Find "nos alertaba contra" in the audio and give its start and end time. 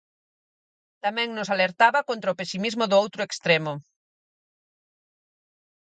1.33-2.33